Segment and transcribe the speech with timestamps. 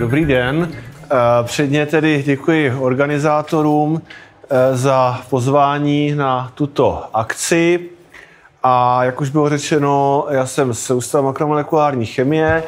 [0.00, 0.72] Dobrý den.
[0.72, 1.08] Eh,
[1.42, 7.80] Předně tedy děkuji organizátorům eh, za pozvání na tuto akci.
[8.62, 12.62] A jak už bylo řečeno, já jsem z Ústavu makromolekulární chemie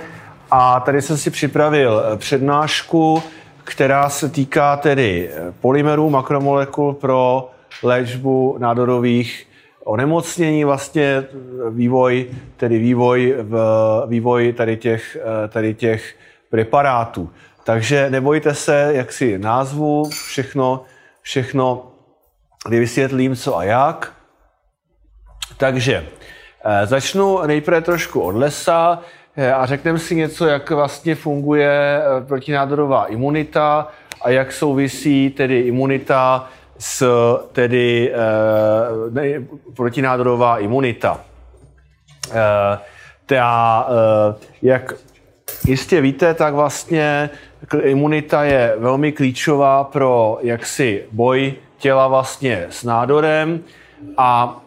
[0.51, 3.23] a tady jsem si připravil eh, přednášku,
[3.65, 5.31] která se týká tedy
[5.61, 7.51] polymerů makromolekul pro
[7.83, 9.47] léčbu nádorových
[9.85, 11.25] onemocnění, vlastně
[11.71, 13.57] vývoj, tedy vývoj, v,
[14.07, 15.17] vývoj tady těch,
[15.49, 16.15] tady těch
[16.53, 17.31] preparátů.
[17.65, 20.85] Takže nebojte se, jak si názvu, všechno,
[21.23, 21.93] všechno
[22.69, 24.13] vysvětlím, co a jak.
[25.57, 26.07] Takže
[26.65, 28.99] eh, začnu nejprve trošku od lesa
[29.37, 33.89] eh, a řekneme si něco, jak vlastně funguje eh, protinádorová imunita
[34.23, 37.07] a jak souvisí tedy imunita s
[37.53, 38.13] tedy
[39.11, 39.23] ne,
[39.77, 41.21] protinádorová imunita.
[43.27, 43.87] Ta,
[44.63, 44.95] jak
[45.67, 47.31] jistě víte, tak vlastně
[47.83, 53.61] imunita je velmi klíčová pro jaksi boj těla vlastně s nádorem
[54.17, 54.61] a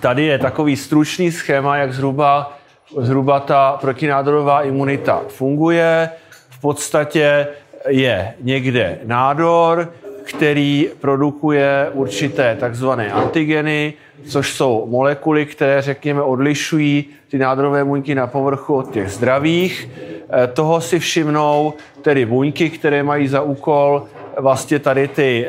[0.00, 2.58] tady je takový stručný schéma, jak zhruba,
[2.98, 6.10] zhruba ta protinádorová imunita funguje.
[6.48, 7.46] V podstatě
[7.88, 9.92] je někde nádor,
[10.26, 13.94] který produkuje určité takzvané antigeny,
[14.26, 19.90] což jsou molekuly, které, řekněme, odlišují ty nádorové buňky na povrchu od těch zdravých.
[20.30, 24.06] Eh, toho si všimnou tedy buňky, které mají za úkol
[24.38, 25.46] vlastně tady ty,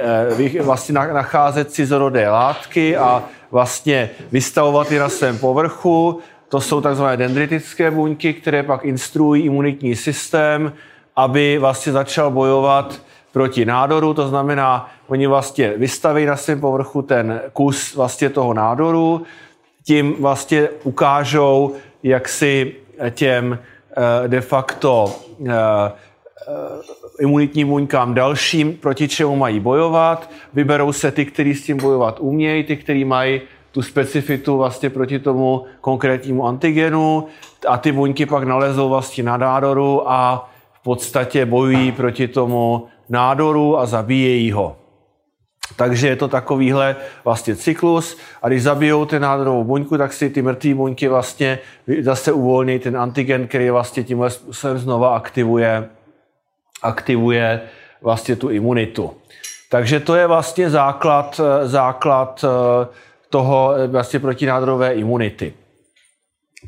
[0.57, 6.19] eh, vlastně nacházet cizorodé látky a vlastně vystavovat je na svém povrchu.
[6.49, 10.73] To jsou takzvané dendritické buňky, které pak instruují imunitní systém,
[11.15, 13.01] aby vlastně začal bojovat
[13.37, 19.21] proti nádoru, to znamená, oni vlastně vystaví na svém povrchu ten kus vlastně toho nádoru,
[19.85, 22.75] tím vlastně ukážou, jak si
[23.11, 23.59] těm
[24.23, 25.15] eh, de facto
[25.45, 25.93] eh, eh,
[27.19, 30.29] imunitním buňkám dalším, proti čemu mají bojovat.
[30.53, 35.19] Vyberou se ty, kteří s tím bojovat umějí, ty, kteří mají tu specifitu vlastně proti
[35.19, 37.27] tomu konkrétnímu antigenu
[37.67, 43.77] a ty buňky pak nalezou vlastně na nádoru a v podstatě bojují proti tomu nádoru
[43.79, 44.75] a zabíjejí ho.
[45.75, 50.41] Takže je to takovýhle vlastně cyklus a když zabijou ten nádorovou buňku, tak si ty
[50.41, 51.59] mrtvé buňky vlastně
[52.01, 55.89] zase uvolní ten antigen, který vlastně tímhle způsobem znova aktivuje,
[56.83, 57.61] aktivuje
[58.01, 59.13] vlastně tu imunitu.
[59.69, 62.87] Takže to je vlastně základ, základ eh,
[63.29, 65.53] toho vlastně protinádorové imunity.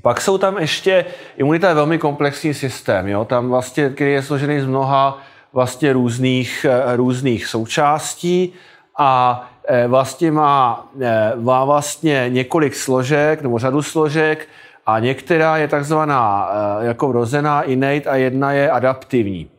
[0.01, 1.05] Pak jsou tam ještě,
[1.37, 3.25] imunita je velmi komplexní systém, jo?
[3.25, 5.21] tam vlastně, který je složený z mnoha
[5.53, 8.53] vlastně různých, eh, různých součástí
[8.97, 14.47] a eh, vlastně má, eh, má vlastně několik složek nebo řadu složek
[14.85, 16.49] a některá je takzvaná
[16.81, 19.49] jako vrozená innate a jedna je adaptivní.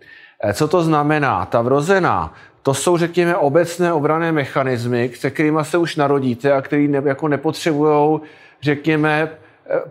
[0.52, 1.46] Co to znamená?
[1.46, 6.88] Ta vrozená, to jsou, řekněme, obecné obrané mechanismy, se kterými se už narodíte a který
[6.88, 8.20] ne, jako nepotřebují,
[8.62, 9.28] řekněme,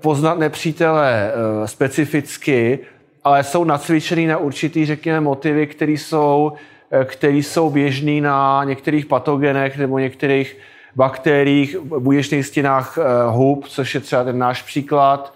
[0.01, 1.31] poznat nepřítele
[1.65, 2.79] specificky,
[3.23, 6.51] ale jsou nacvičený na určitý, řekněme, motivy, které jsou,
[6.91, 10.57] eh, které jsou běžné na některých patogenech nebo některých
[10.95, 15.33] bakteriích, buněčných stěnách eh, hub, což je třeba ten náš příklad.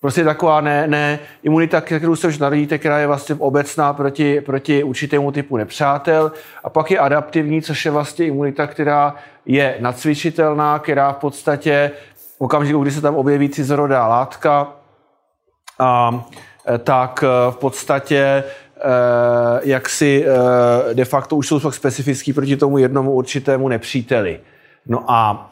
[0.00, 4.82] Prostě taková ne, ne imunita, kterou se už narodíte, která je vlastně obecná proti, proti
[4.82, 6.32] určitému typu nepřátel.
[6.64, 9.14] A pak je adaptivní, což je vlastně imunita, která
[9.46, 14.72] je nacvičitelná, která v podstatě v okamžiku, kdy se tam objeví cizorodá látka,
[15.78, 16.24] a
[16.78, 20.24] tak eh, v podstatě eh, jak si
[20.92, 24.40] de facto už jsou fakt specifický proti tomu jednomu určitému nepříteli.
[24.86, 25.50] No a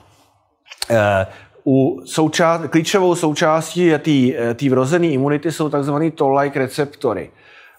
[1.67, 2.03] u
[2.71, 3.93] klíčovou součástí
[4.55, 5.93] té vrozené imunity jsou tzv.
[6.15, 7.31] toll-like receptory.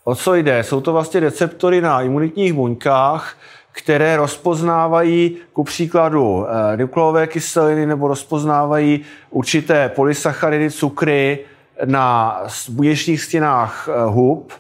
[0.04, 0.64] o co jde?
[0.64, 3.36] Jsou to vlastně receptory na imunitních buňkách,
[3.78, 11.40] které rozpoznávají ku příkladu eh, nukleové kyseliny nebo rozpoznávají určité polysacharidy, cukry
[11.86, 12.39] na
[12.69, 14.54] buněčních stěnách eh, hub,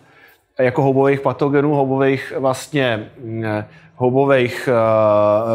[0.59, 3.43] jako houbových patogenů, houbových vlastně mm,
[3.95, 4.69] houbových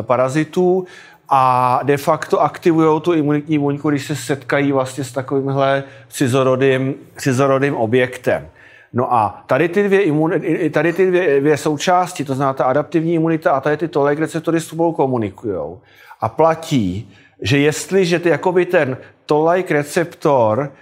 [0.02, 0.86] parazitů
[1.28, 7.76] a de facto aktivují tu imunitní buňku, když se setkají vlastně s takovýmhle cizorodým, cizorodým
[7.76, 8.48] objektem.
[8.92, 10.32] No a tady ty dvě, imun,
[10.70, 14.60] tady ty dvě, dvě součásti, to znamená ta adaptivní imunita a tady ty tolik receptory
[14.60, 15.78] spolu komunikují.
[16.20, 18.96] A platí, že jestliže ty, jakoby ten
[19.26, 20.72] tolik receptor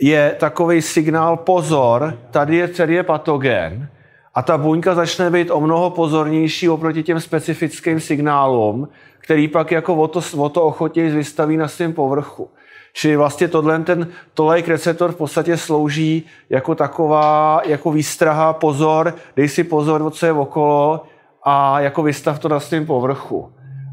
[0.00, 3.88] je takový signál pozor, tady je celý patogen,
[4.34, 9.94] a ta buňka začne být o mnoho pozornější oproti těm specifickým signálům, který pak jako
[9.94, 12.50] o to, o to ochotěji vystaví na svém povrchu.
[12.92, 19.48] Čili vlastně tohle, ten tolejk receptor v podstatě slouží jako taková, jako výstraha, pozor, dej
[19.48, 21.04] si pozor, co je okolo
[21.42, 23.52] a jako vystav to na svém povrchu.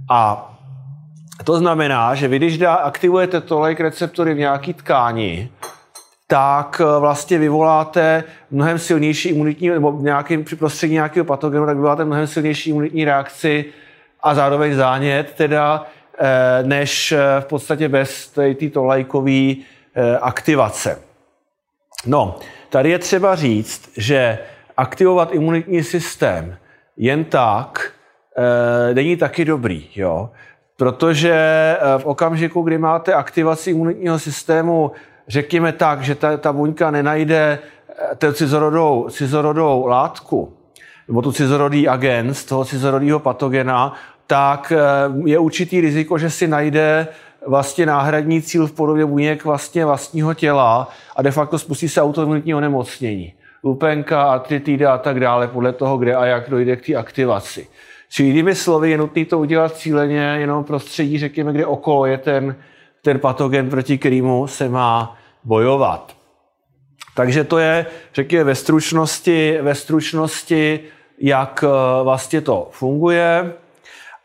[0.09, 0.51] A
[1.43, 5.49] to znamená, že vy, když dá, aktivujete tolejk receptory v nějaký tkáni,
[6.27, 12.05] tak eh, vlastně vyvoláte mnohem silnější imunitní, nebo v nějakém prostředí nějakého patogenu, tak vyvoláte
[12.05, 13.65] mnohem silnější imunitní reakci
[14.23, 15.85] a zároveň zánět, teda
[16.19, 19.53] eh, než eh, v podstatě bez té tolajkové
[20.21, 21.01] aktivace.
[22.05, 22.39] No,
[22.69, 24.39] tady je třeba říct, že
[24.77, 26.57] aktivovat imunitní systém
[26.97, 27.91] jen tak
[28.93, 30.29] není taky dobrý, jo?
[30.77, 31.35] protože
[31.97, 34.91] v okamžiku, kdy máte aktivaci imunitního systému
[35.27, 37.59] řekněme tak, že ta, ta buňka nenajde
[38.11, 40.53] eh, tu cizorodou, cizorodou látku,
[41.07, 43.93] nebo tu cizorodý agent z toho cizorodého patogena,
[44.27, 44.79] tak eh,
[45.25, 47.07] je určitý riziko, že si najde
[47.47, 52.55] vlastně náhradní cíl v podobě buněk vlastně vlastního těla a de facto spustí se autoimunitní
[52.55, 53.33] onemocnění.
[53.63, 57.67] Lupenka, artritida a tak dále, podle toho, kde a jak dojde k té aktivaci.
[58.09, 62.55] Čili jinými slovy, je nutné to udělat cíleně, jenom prostředí, řekněme, kde okolo je ten,
[63.05, 66.15] ten patogen, proti kterému se má bojovat.
[67.15, 70.79] Takže to je, řekněme, ve stručnosti, ve stručnosti,
[71.19, 73.53] jak eh, vlastně to funguje.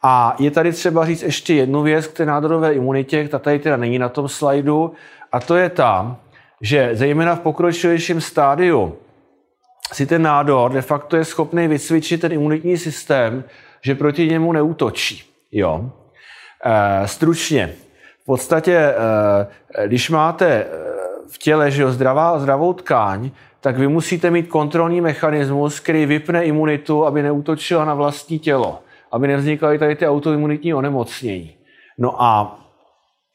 [0.03, 3.77] A je tady třeba říct ještě jednu věc k té nádorové imunitě, ta tady teda
[3.77, 4.93] není na tom slajdu,
[5.33, 6.17] a to je ta,
[6.61, 8.97] že zejména v pokročilejším stádiu
[9.93, 13.45] si ten nádor de facto je schopný vycvičit ten imunitní systém,
[13.83, 15.25] že proti němu neútočí.
[15.53, 15.91] Jo?
[16.65, 17.75] E, stručně,
[18.31, 20.67] podstatě, eh, když máte eh,
[21.31, 23.31] v těle že zdravá, zdravou tkáň,
[23.61, 28.79] tak vy musíte mít kontrolní mechanismus, který vypne imunitu, aby neútočila na vlastní tělo,
[29.13, 31.55] aby nevznikaly tady ty autoimunitní onemocnění.
[31.99, 32.59] No a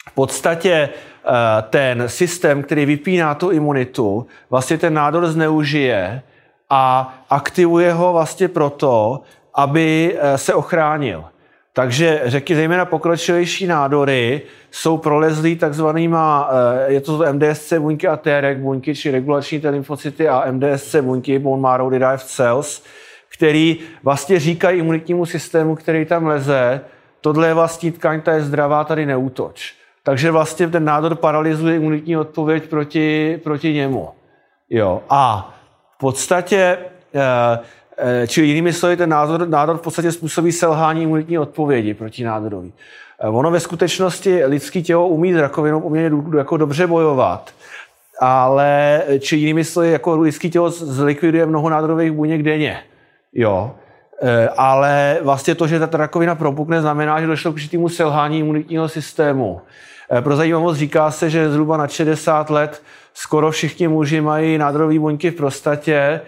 [0.09, 1.31] v podstatě eh,
[1.69, 6.21] ten systém, který vypíná tu imunitu, vlastně ten nádor zneužije
[6.69, 9.21] a aktivuje ho vlastně proto,
[9.53, 11.25] aby se ochránil.
[11.75, 14.41] Takže řeky, zejména pokročilejší nádory,
[14.71, 16.49] jsou prolezlý takzvanýma,
[16.87, 21.39] eh, je to MDSC buňky a TREG buňky, či regulační T lymfocyty a MDSC buňky,
[21.39, 22.83] bone marrow derived cells,
[23.33, 26.81] který vlastně říkají imunitnímu systému, který tam leze,
[27.21, 29.73] tohle je vlastní tkaň, ta je zdravá, tady neútoč.
[30.03, 34.09] Takže vlastně ten nádor paralyzuje imunitní odpověď proti, proti němu.
[34.69, 35.01] Jo.
[35.09, 35.53] A
[35.95, 36.77] v podstatě
[37.15, 37.59] Eh,
[38.27, 42.71] čili jinými slovy, ten nádor, nádor v podstatě způsobí selhání imunitní odpovědi proti nádorovi.
[43.19, 47.51] Eh, ono ve skutečnosti lidský tělo umí s rakovinou poměrně jako dobře bojovat,
[48.21, 52.79] ale či jinými slovy, jako lidský tělo zlikviduje mnoho nádorových buněk denně.
[53.33, 53.75] Jo.
[54.21, 58.89] Eh, ale vlastně to, že ta rakovina propukne, znamená, že došlo k určitému selhání imunitního
[58.89, 59.61] systému.
[60.21, 62.81] Pro zajímavost říká se, že zhruba na 60 let
[63.13, 66.21] skoro všichni muži mají nádorové buňky v prostatě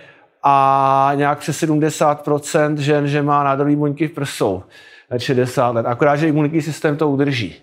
[0.44, 4.64] a nějak přes 70% žen, že má nádorový buňky v prsou
[5.18, 5.86] 60 let.
[5.86, 7.56] Akorát, že imunitní systém to udrží.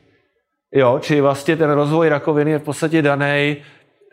[0.73, 3.57] Jo, čili vlastně ten rozvoj rakoviny je v podstatě daný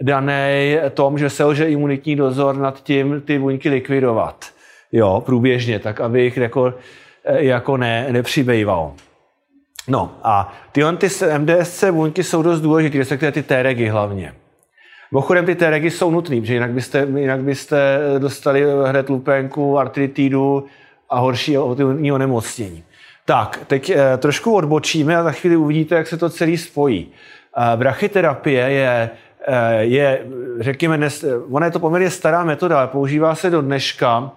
[0.01, 4.45] daný tom, že selže imunitní dozor nad tím ty buňky likvidovat.
[4.91, 6.73] Jo, průběžně, tak aby jich jako,
[7.25, 8.93] jako ne, nepřibýval.
[9.87, 14.33] No a tyhle ty MDSC buňky jsou dost důležité, respektive ty T-regy hlavně.
[15.13, 20.65] Mimochodem ty regy jsou nutný, že jinak byste, jinak byste dostali hned lupenku, artritidu
[21.09, 22.83] a horší autoimunní onemocnění.
[23.25, 27.11] Tak, teď eh, trošku odbočíme a za chvíli uvidíte, jak se to celý spojí.
[27.57, 29.09] Eh, brachyterapie je,
[29.47, 30.25] eh, je
[30.59, 34.31] řekněme, nes, ona je to poměrně stará metoda, ale používá se do dneška.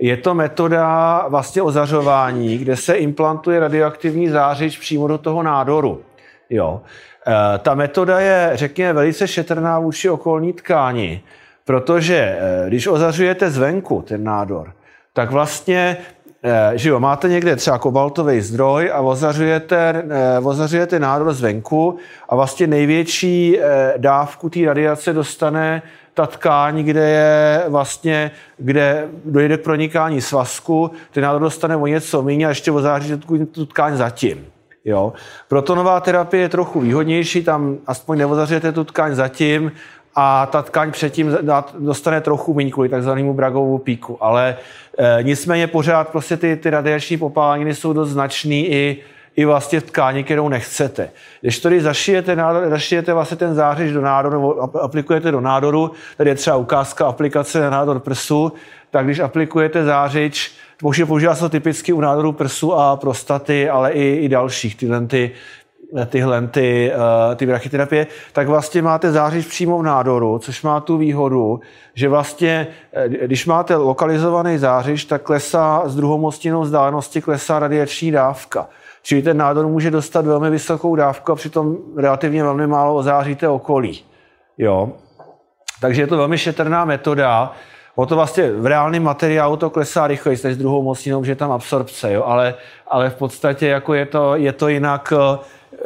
[0.00, 6.02] Je to metoda vlastně ozařování, kde se implantuje radioaktivní zářič přímo do toho nádoru.
[6.50, 6.80] Jo.
[7.26, 11.22] Eh, ta metoda je, řekněme, velice šetrná vůči okolní tkáni,
[11.66, 14.72] Protože eh, když ozařujete zvenku ten nádor,
[15.12, 15.96] tak vlastně
[16.42, 20.04] eh, že jo, máte někde třeba kobaltový zdroj a ozařujete,
[20.42, 21.96] ozařujete nádor zvenku
[22.28, 23.58] a vlastně největší
[23.96, 25.82] dávku té radiace dostane
[26.14, 32.22] ta tkáň, kde je vlastně, kde dojde k pronikání svazku, ten nádor dostane o něco
[32.22, 33.16] méně a ještě ozáří
[33.52, 34.53] tu tkáň zatím.
[34.84, 35.12] Jo?
[35.48, 39.72] Protonová terapie je trochu výhodnější, tam aspoň neozařujete tu tkáň zatím
[40.14, 41.36] a ta tkáň předtím
[41.78, 44.24] dostane trochu méně kvůli takzvanému Bragovu píku.
[44.24, 44.56] Ale
[44.98, 49.02] e, nicméně pořád prostě ty, ty radiační popáleniny jsou dost značný i,
[49.36, 51.10] i vlastně v tkáni, kterou nechcete.
[51.40, 56.30] Když tady zašijete, nádor, zašijete vlastně ten zářič do nádoru, nebo aplikujete do nádoru, tady
[56.30, 58.52] je třeba ukázka aplikace na nádor prsu,
[58.90, 64.16] tak když aplikujete zářič, používá se to typicky u nádoru prsu a prostaty, ale i,
[64.16, 65.32] i dalších, tyhle ty,
[66.06, 70.96] tyhle ty, uh, ty brachyterapie, tak vlastně máte zářič přímo v nádoru, což má tu
[70.96, 71.60] výhodu,
[71.94, 78.68] že vlastně, eh, když máte lokalizovaný zářič, tak klesá s druhomostninou vzdálenosti klesá radiační dávka.
[79.02, 84.04] Čili ten nádor může dostat velmi vysokou dávku a přitom relativně velmi málo ozáříte okolí.
[84.58, 84.92] Jo?
[85.80, 87.52] Takže je to velmi šetrná metoda.
[87.96, 91.36] O to vlastně v reálném materiálu to klesá rychleji než s druhou mocninou, že je
[91.36, 92.22] tam absorpce, jo?
[92.26, 92.54] Ale,
[92.88, 95.38] ale v podstatě jako je, to, je to jinak eh,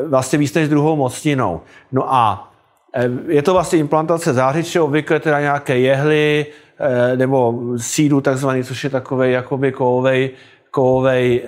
[0.04, 1.60] vlastně víc než druhou mocninou.
[1.92, 2.52] No a
[2.94, 6.46] eh, je to vlastně implantace zářiče, obvykle teda nějaké jehly
[6.78, 10.30] eh, nebo sídu takzvaný, což je takový jakoby kovovej,
[10.70, 11.42] kovovej,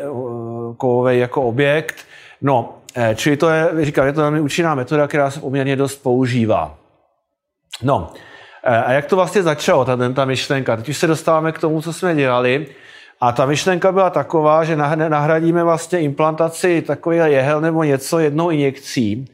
[0.77, 1.97] kovovej jako objekt.
[2.43, 2.75] No,
[3.15, 6.75] čili to je, říkám, je to velmi účinná metoda, která se poměrně dost používá.
[7.83, 8.11] No,
[8.65, 10.77] a jak to vlastně začalo, ta, ta myšlenka?
[10.77, 12.67] Teď už se dostáváme k tomu, co jsme dělali.
[13.21, 14.77] A ta myšlenka byla taková, že
[15.09, 19.25] nahradíme vlastně implantaci takový jehel nebo něco jednou injekcí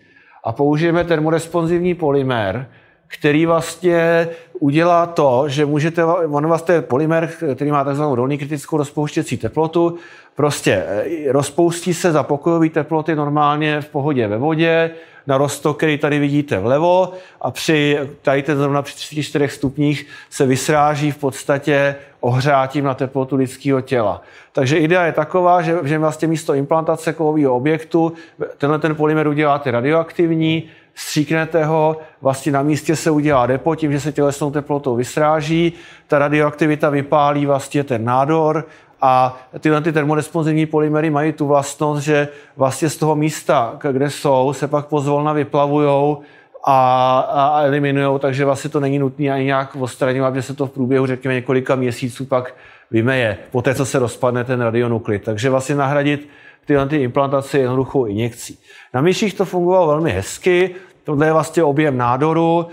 [0.45, 2.68] a použijeme termoresponsivní polymer,
[3.07, 4.29] který vlastně
[4.61, 9.97] udělá to, že můžete, on vlastně je polymer, který má takzvanou dolní kritickou rozpouštěcí teplotu,
[10.35, 14.91] prostě eh, rozpoustí se za pokojové teploty normálně v pohodě ve vodě,
[15.27, 20.47] na roztok, který tady vidíte vlevo a při tady ten zrovna při 34 stupních se
[20.47, 24.23] vysráží v podstatě ohřátím na teplotu lidského těla.
[24.53, 28.13] Takže idea je taková, že, že vlastně místo implantace kovového objektu
[28.59, 34.00] tenhle ten polymer uděláte radioaktivní, stříknete ho, vlastně na místě se udělá depo, tím, že
[34.00, 35.73] se tělesnou teplotou vysráží,
[36.07, 38.65] ta radioaktivita vypálí vlastně ten nádor
[39.00, 44.53] a tyhle ty termoresponsivní polymery mají tu vlastnost, že vlastně z toho místa, kde jsou,
[44.53, 46.17] se pak pozvolna vyplavují
[46.65, 50.71] a, a eliminují, takže vlastně to není nutné ani nějak odstraňovat, že se to v
[50.71, 52.55] průběhu, řekněme, několika měsíců pak
[52.91, 55.25] vymeje, po té, co se rozpadne ten radionuklid.
[55.25, 56.29] Takže vlastně nahradit
[56.67, 58.59] tyhle ty implantace jednoduchou injekcí.
[58.95, 62.67] Na myších to fungovalo velmi hezky, tohle je vlastně objem nádoru,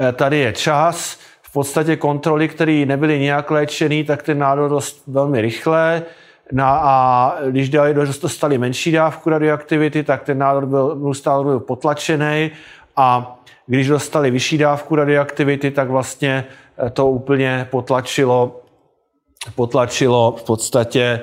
[0.00, 5.02] eh, tady je čas, v podstatě kontroly, které nebyly nějak léčený, tak ten nádor dost
[5.06, 6.02] velmi rychle.
[6.52, 12.50] Na, a když dali, dostali menší dávku radioaktivity, tak ten nádor byl, neustále byl potlačený
[12.96, 16.44] a když dostali vyšší dávku radioaktivity, tak vlastně
[16.86, 18.60] eh, to úplně potlačilo,
[19.54, 21.20] potlačilo v podstatě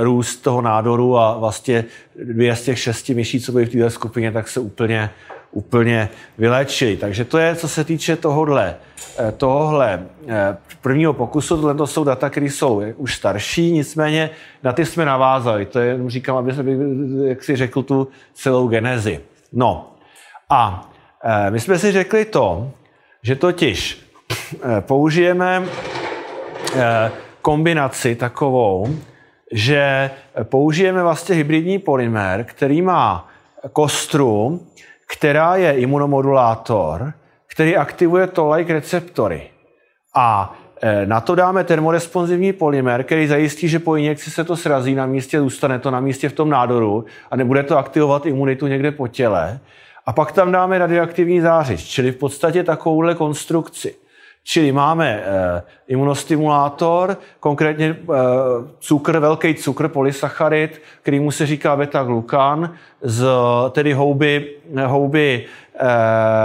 [0.00, 1.84] růst toho nádoru a vlastně
[2.24, 5.10] dvě z těch šesti myší, co byly v této skupině, tak se úplně,
[5.50, 6.08] úplně
[6.38, 6.96] vyléčili.
[6.96, 8.76] Takže to je, co se týče tohohle,
[9.18, 11.56] eh, tohohle eh, prvního pokusu.
[11.56, 14.30] Tohle to jsou data, které jsou už starší, nicméně
[14.62, 15.66] na ty jsme navázali.
[15.66, 16.64] To je, říkám, aby se,
[17.24, 19.20] jak si řekl, tu celou genezi.
[19.52, 19.94] No
[20.50, 20.90] a
[21.24, 22.70] eh, my jsme si řekli to,
[23.22, 24.08] že totiž
[24.80, 25.62] použijeme
[27.42, 28.88] kombinaci takovou,
[29.52, 30.10] že
[30.42, 33.28] použijeme vlastně hybridní polymer, který má
[33.72, 34.60] kostru,
[35.16, 37.12] která je imunomodulátor,
[37.46, 39.42] který aktivuje tolik receptory.
[40.14, 44.94] A e, na to dáme termoresponsivní polymer, který zajistí, že po injekci se to srazí
[44.94, 48.90] na místě, zůstane to na místě v tom nádoru a nebude to aktivovat imunitu někde
[48.90, 49.60] po těle.
[50.06, 53.94] A pak tam dáme radioaktivní zářič, čili v podstatě takovouhle konstrukci.
[54.50, 55.22] Čili máme e,
[55.88, 57.96] imunostimulátor, konkrétně e,
[58.78, 63.26] cukr, velký cukr, polysacharid, který mu se říká beta-glukan, z
[63.70, 64.50] tedy houby,
[64.86, 65.44] houby,
[65.78, 65.86] e,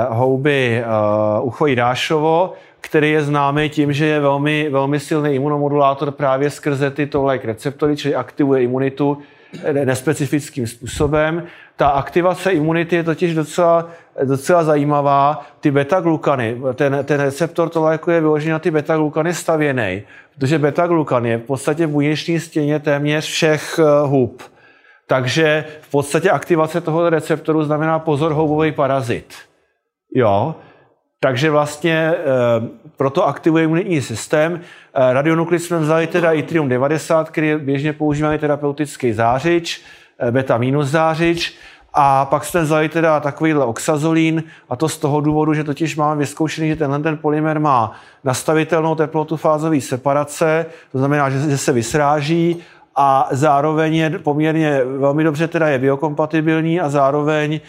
[0.10, 0.84] houby
[1.42, 7.08] uchojí dášovo, který je známý tím, že je velmi, velmi silný imunomodulátor právě skrze ty
[7.08, 9.18] tohle receptory, čili aktivuje imunitu
[9.86, 11.44] nespecifickým způsobem.
[11.76, 13.90] Ta aktivace imunity je totiž docela,
[14.24, 15.46] docela zajímavá.
[15.60, 20.04] Ty beta-glukany, ten, ten receptor to léku je vyložený na ty beta-glukany stavěný,
[20.36, 24.44] protože beta-glukan je v podstatě v buněčné stěně téměř všech eh, hub.
[25.08, 29.34] Takže v podstatě aktivace toho receptoru znamená pozor houbový parazit.
[30.16, 30.56] Jo?
[31.20, 32.14] Takže vlastně
[32.98, 34.62] proto aktivuje imunitní systém.
[34.94, 39.82] Radionuklid jsme vzali teda Yttrium 90, který je běžně používaný terapeutický zářič,
[40.32, 41.58] beta minus zářič.
[41.94, 46.20] A pak jsme vzali teda takovýhle oxazolín a to z toho důvodu, že totiž máme
[46.20, 47.92] vyzkoušený, že tenhle ten polymer má
[48.24, 52.58] nastavitelnou teplotu fázové separace, to znamená, že, že se vysráží
[52.96, 57.60] a zároveň je poměrně velmi dobře teda je biokompatibilní a zároveň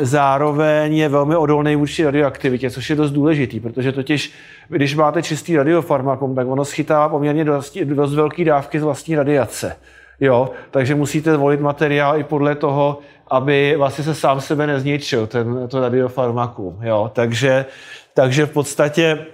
[0.00, 4.32] zároveň je velmi odolný vůči radioaktivitě, což je dost důležitý, protože totiž,
[4.68, 9.76] když máte čistý radiofarmakom, tak ono schytá poměrně dost, dost velké dávky z vlastní radiace.
[10.20, 12.98] Jo, takže musíte volit materiál i podle toho,
[13.30, 16.78] aby vlastně se sám sebe nezničil, ten, to radiofarmakum.
[16.82, 17.66] Jo, takže,
[18.14, 19.26] takže v podstatě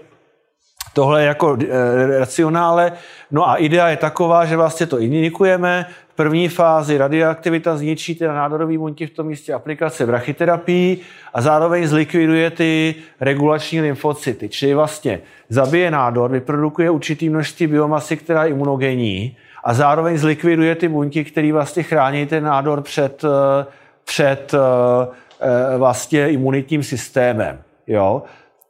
[0.93, 2.93] tohle je jako e, racionále.
[3.31, 5.87] No a idea je taková, že vlastně to injikujeme.
[6.09, 11.01] V první fázi radioaktivita zničí teda nádorový buňky v tom místě aplikace brachyterapii
[11.35, 14.49] a zároveň zlikviduje ty regulační lymfocyty.
[14.49, 20.89] Čili vlastně zabije nádor, vyprodukuje určitý množství biomasy, která je imunogenní a zároveň zlikviduje ty
[20.89, 23.67] buňky, které vlastně chrání ten nádor před, eh,
[24.07, 27.63] před eh, vlastně imunitním systémem.
[27.87, 28.23] Jo?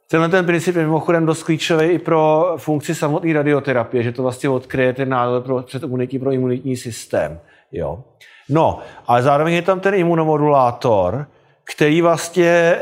[0.09, 4.49] Tenhle ten princip je mimochodem dost klíčový i pro funkci samotné radioterapie, že to vlastně
[4.49, 7.39] odkryje ten nádor pro, před imunitní pro imunitní systém.
[7.71, 8.03] Jo.
[8.49, 11.25] No, ale zároveň je tam ten imunomodulátor,
[11.63, 12.77] který vlastně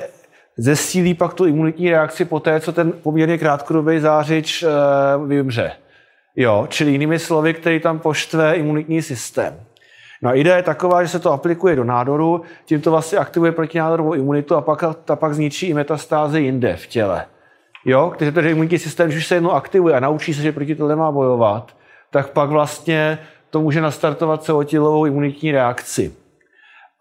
[0.58, 4.68] zesílí pak tu imunitní reakci po té, co ten poměrně krátkodobý zářič e,
[5.28, 5.72] vymře.
[6.36, 9.60] Jo, čili jinými slovy, který tam poštve imunitní systém.
[10.22, 13.52] No a idea je taková, že se to aplikuje do nádoru, tím to vlastně aktivuje
[13.52, 17.26] protinádorovou imunitu a pak, ta pak zničí i metastázy jinde v těle.
[17.86, 20.76] Jo, takže ten imunitní systém, když už se jednou aktivuje a naučí se, že proti
[20.76, 21.76] tomu nemá bojovat,
[22.12, 23.20] tak pak vlastně
[23.50, 26.14] to může nastartovat celotělovou imunitní reakci.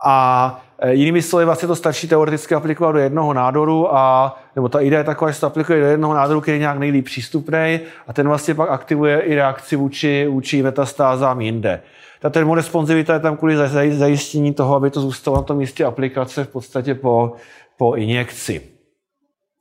[0.06, 4.80] A e, jinými slovy, vlastně to stačí teoreticky aplikovat do jednoho nádoru, a, nebo ta
[4.80, 7.80] idea je taková, že se to aplikuje do jednoho nádoru, který je nějak nejlíp přístupný
[8.06, 11.82] a ten vlastně pak aktivuje i reakci vůči, vůči metastázám jinde.
[12.24, 13.56] Ta termoresponsivita je tam kvůli
[13.90, 17.32] zajištění toho, aby to zůstalo na tom místě aplikace v podstatě po,
[17.76, 18.60] po injekci.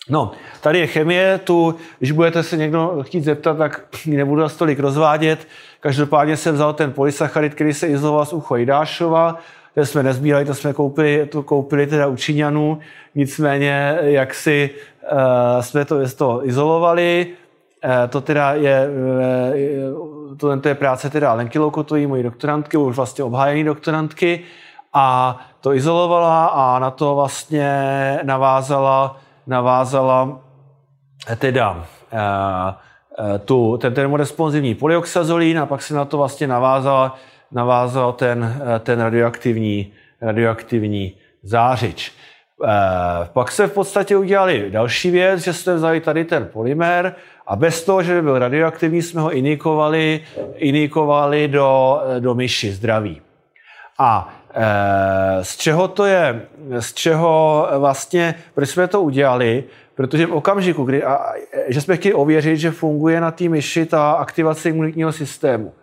[0.09, 4.79] No, tady je chemie, tu, když budete se někdo chtít zeptat, tak nebudu zase tolik
[4.79, 5.47] rozvádět.
[5.79, 9.39] Každopádně jsem vzal ten polysacharid, který se izoloval z ucho Jidášova,
[9.75, 12.79] ten jsme nezbírali, to jsme koupili, to koupili teda u Číňanů,
[13.15, 14.69] nicméně jak si
[15.11, 17.27] uh, jsme to, to izolovali,
[18.09, 23.23] to teda je, uh, to, to je práce teda Lenky Loukotový, mojí doktorantky, už vlastně
[23.23, 24.39] obhájený doktorantky,
[24.93, 29.17] a to izolovala a na to vlastně navázala,
[29.47, 30.39] navázala
[31.37, 31.79] teda uh,
[33.45, 37.15] tu, ten termoresponsivní polyoxazolín a pak se na to vlastně navázala
[37.53, 42.11] navázal ten, ten radioaktivní, radioaktivní zářič.
[42.61, 47.15] Eh, pak se v podstatě udělali další věc, že jste vzali tady ten polymer
[47.47, 50.21] a bez toho, že by byl radioaktivní, jsme ho inikovali,
[50.55, 53.21] inikovali do, do myši zdraví.
[53.99, 56.41] A e, z čeho to je,
[56.79, 59.63] z čeho vlastně, proč jsme to udělali?
[59.95, 61.33] Protože v okamžiku, kdy, a,
[61.67, 65.73] že jsme chtěli ověřit, že funguje na té myši ta aktivace imunitního systému.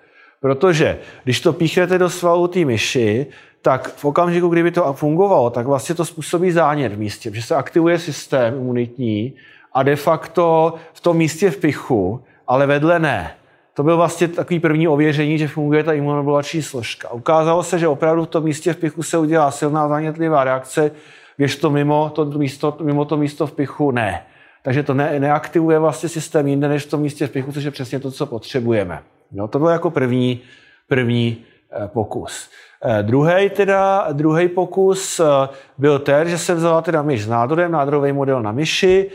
[0.41, 3.27] Protože když to píchnete do svalu té myši,
[3.63, 7.55] tak v okamžiku, kdyby to fungovalo, tak vlastně to způsobí zánět v místě, že se
[7.55, 9.35] aktivuje systém imunitní
[9.73, 13.35] a de facto v tom místě v pichu, ale vedle ne.
[13.75, 17.11] To byl vlastně takový první ověření, že funguje ta imunomodulační složka.
[17.11, 20.91] Ukázalo se, že opravdu v tom místě v pichu se udělá silná zánětlivá reakce,
[21.37, 24.27] když to mimo to místo, mimo to místo v pichu ne.
[24.63, 27.71] Takže to ne, neaktivuje vlastně systém jinde než v tom místě v pichu, což je
[27.71, 29.03] přesně to, co potřebujeme.
[29.33, 30.41] No, to byl jako první,
[30.89, 32.51] první eh, pokus.
[32.85, 37.73] Eh, druhý teda, druhý pokus eh, byl ten, že se vzala teda myš s nádorem,
[37.73, 39.11] nádorový model na myši,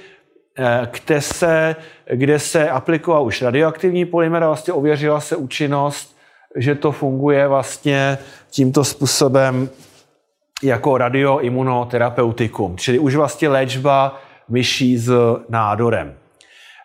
[0.91, 1.75] kde se,
[2.13, 6.17] kde se aplikoval už radioaktivní polymer a vlastně ověřila se účinnost,
[6.55, 8.17] že to funguje vlastně
[8.49, 9.69] tímto způsobem
[10.63, 15.11] jako radioimunoterapeutikum, čili už vlastně léčba myší s
[15.49, 16.15] nádorem.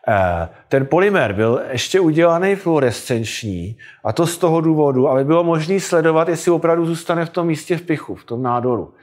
[0.08, 5.80] Eh, ten polymer byl ještě udělaný fluorescenční a to z toho důvodu, aby bylo možné
[5.80, 8.94] sledovat, jestli opravdu zůstane v tom místě v pichu, v tom nádoru.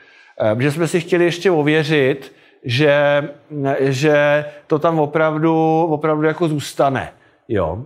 [0.41, 2.33] Eh, protože jsme si chtěli ještě ověřit,
[2.63, 3.29] že,
[3.79, 7.11] že to tam opravdu, opravdu jako zůstane.
[7.47, 7.85] Jo.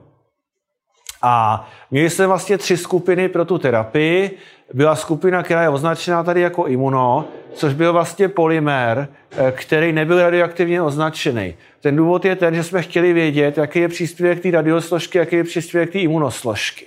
[1.21, 4.37] A měli jsme vlastně tři skupiny pro tu terapii.
[4.73, 9.07] Byla skupina, která je označená tady jako imuno, což byl vlastně polymer,
[9.37, 11.53] eh, který nebyl radioaktivně označený.
[11.81, 15.43] Ten důvod je ten, že jsme chtěli vědět, jaký je příspěvek té radiosložky, jaký je
[15.43, 16.85] příspěvek té imunosložky.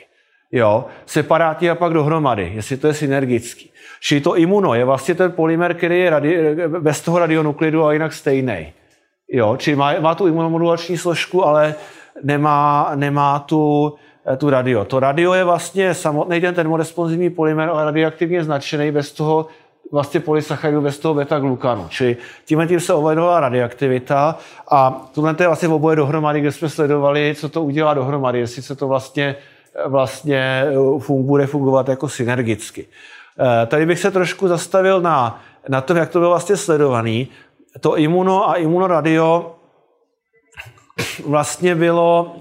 [0.52, 3.70] Jo, separátně a pak dohromady, jestli to je synergický.
[4.00, 8.12] Čili to imuno je vlastně ten polymer, který je radi- bez toho radionuklidu a jinak
[8.12, 8.72] stejný.
[9.32, 11.74] Jo, či má, má tu imunomodulační složku, ale
[12.22, 13.94] nemá, nemá tu,
[14.36, 14.84] tu radio.
[14.84, 19.46] To radio je vlastně samotný ten termoresponsivní polymer, ale radioaktivně značený bez toho
[19.92, 21.88] vlastně polysacharidu bez toho beta-glukanu.
[21.88, 24.38] Čili tím tím se ovlivňovala radioaktivita
[24.70, 28.76] a tohle je vlastně oboje dohromady, kde jsme sledovali, co to udělá dohromady, jestli se
[28.76, 29.36] to vlastně,
[29.86, 30.64] vlastně
[30.98, 32.86] fun, bude fungovat jako synergicky.
[33.38, 37.28] Eh, tady bych se trošku zastavil na, na tom, jak to bylo vlastně sledovaný.
[37.80, 39.53] To imuno a imunoradio
[41.20, 42.36] vlastně bylo,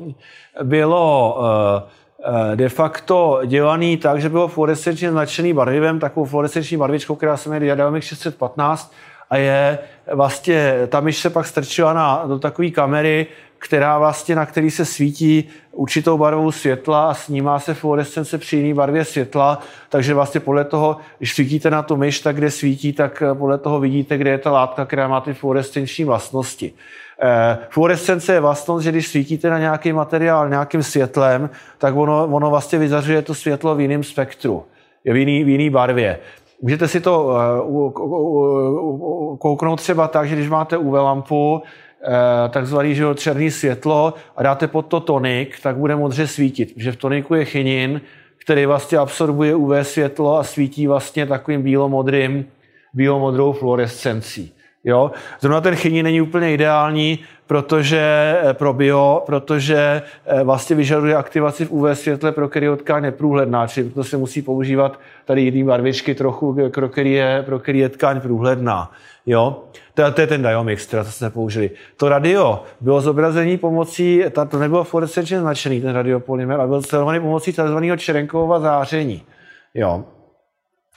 [0.63, 1.89] bylo uh,
[2.25, 7.49] Eh, de facto dělaný tak, že bylo fluorescenčně značený barvivem, takovou fluorescenční barvičkou, která se
[7.49, 8.93] jmenuje Diademic 615
[9.29, 9.79] a je
[10.13, 14.86] vlastně, ta myš se pak strčila na, do takové kamery, která vlastně, na který se
[14.86, 19.59] svítí určitou barvou světla a snímá se fluorescence při jiné barvě světla,
[19.89, 23.79] takže vlastně podle toho, když svítíte na tu myš, tak kde svítí, tak podle toho
[23.79, 26.73] vidíte, kde je ta látka, která má ty fluorescenční vlastnosti.
[27.21, 32.49] Eh, fluorescence je vlastnost, že když svítíte na nějaký materiál nějakým světlem, tak ono, ono
[32.49, 34.63] vlastně vyzařuje to světlo v jiném spektru,
[35.06, 36.19] v jiný, v jiný barvě.
[36.62, 37.62] Můžete si to eh,
[39.39, 41.62] kouknout třeba tak, že když máte UV lampu,
[42.04, 46.91] eh, takzvaný že černý světlo a dáte pod to tonik, tak bude modře svítit, že
[46.91, 48.02] v toniku je chinin,
[48.38, 52.45] který vlastně absorbuje UV světlo a svítí vlastně takovým bílomodrým,
[52.93, 54.54] bílomodrou fluorescencí.
[54.84, 55.12] Jo?
[55.39, 58.00] Zrovna ten chyní není úplně ideální, protože
[58.43, 63.04] eh, pro bio, protože eh, vlastně vyžaduje aktivaci v UV světle, pro který je tkáň
[63.04, 67.80] neprůhledná, čili proto se musí používat tady jiný barvičky trochu, pro který je, pro který
[67.80, 68.91] je tkáň průhledná.
[69.26, 69.63] Jo?
[69.93, 71.72] To, to je ten diomix, který jsme použili.
[71.98, 77.54] To radio bylo zobrazení pomocí, to nebylo fluorescenčně značený, ten radiopolymer, ale byl sledovaný pomocí
[77.54, 77.98] tzv.
[77.98, 79.24] čerenkového záření.
[79.74, 80.04] Jo.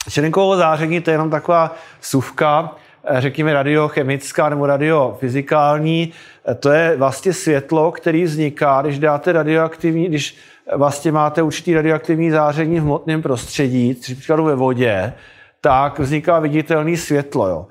[0.09, 6.13] Čerenkovo záření to je jenom taková suvka, Eh, řekněme, radiochemická nebo radiofyzikální,
[6.47, 10.37] eh, to je vlastně světlo, který vzniká, když dáte radioaktivní, když
[10.75, 15.13] vlastně máte určitý radioaktivní záření v hmotném prostředí, příkladu ve vodě,
[15.61, 17.47] tak vzniká viditelné světlo.
[17.47, 17.65] Jo.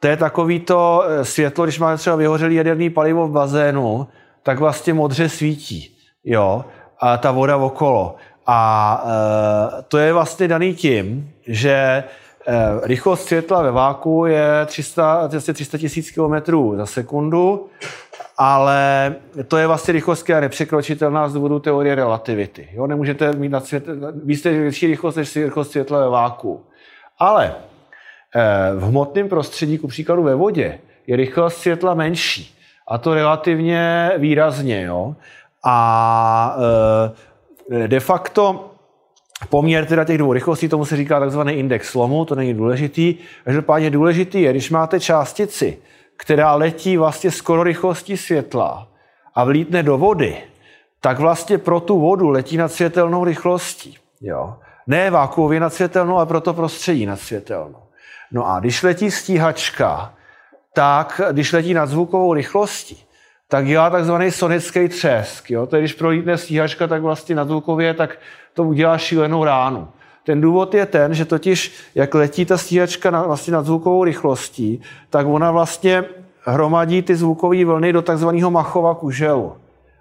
[0.00, 4.06] To je takový to eh, světlo, když máte třeba vyhořelý jaderný palivo v bazénu,
[4.42, 5.96] tak vlastně modře svítí.
[6.24, 6.64] Jo?
[7.00, 8.16] A ta voda okolo.
[8.50, 12.27] A e, to je vlastně daný tím, že Eh,
[12.82, 17.68] rychlost světla ve váku je 300, 300 tisíc km za sekundu,
[18.38, 19.14] ale
[19.48, 22.68] to je vlastně rychlost, která je nepřekročitelná z důvodu teorie relativity.
[22.72, 22.86] Jo?
[22.86, 23.84] Nemůžete mít na svět,
[24.24, 26.64] víte větší rychlost než rychlost světla ve váku.
[27.18, 27.54] Ale
[28.34, 32.54] eh, v hmotném prostředí, ku příkladu ve vodě, je rychlost světla menší.
[32.88, 34.82] A to relativně výrazně.
[34.82, 35.14] Jo?
[35.64, 36.56] A
[37.70, 38.70] eh, de facto
[39.46, 43.14] poměr teda těch dvou rychlostí, tomu se říká takzvaný index slomu, to není důležitý.
[43.44, 45.78] Každopádně důležitý je, když máte částici,
[46.16, 48.88] která letí vlastně skoro rychlostí světla
[49.34, 50.36] a vlítne do vody,
[51.00, 53.96] tak vlastně pro tu vodu letí nad světelnou rychlostí.
[54.20, 54.56] Jo?
[54.86, 57.82] Ne vákuově nad světelnou, ale pro to prostředí nad světelnou.
[58.32, 60.14] No a když letí stíhačka,
[60.72, 63.04] tak když letí nad zvukovou rychlostí,
[63.48, 65.50] tak dělá takzvaný sonický třesk.
[65.50, 65.66] Jo?
[65.66, 68.18] To je, když prolítne stíhačka, tak vlastně na zvukově, tak
[68.54, 69.88] to udělá šílenou ránu.
[70.24, 74.80] Ten důvod je ten, že totiž, jak letí ta stíhačka na, vlastně nad zvukovou rychlostí,
[75.10, 76.04] tak ona vlastně
[76.44, 79.52] hromadí ty zvukové vlny do takzvaného Machova kuželu.